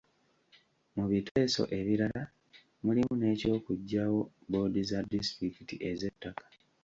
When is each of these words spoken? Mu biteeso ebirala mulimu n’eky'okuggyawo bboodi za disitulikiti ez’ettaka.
Mu 0.95 1.03
biteeso 1.11 1.63
ebirala 1.79 2.23
mulimu 2.85 3.13
n’eky'okuggyawo 3.17 4.21
bboodi 4.47 4.81
za 4.89 4.99
disitulikiti 5.13 5.75
ez’ettaka. 5.89 6.45